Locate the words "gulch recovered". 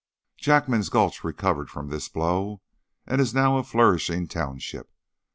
0.89-1.69